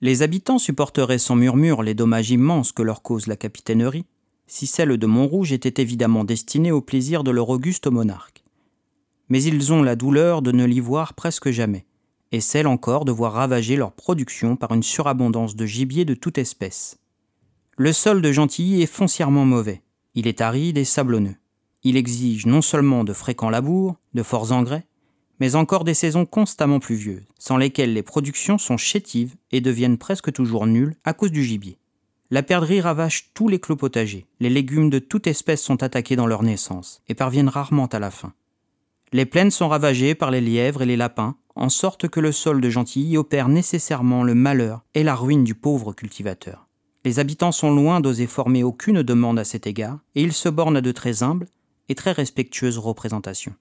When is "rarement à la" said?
37.48-38.10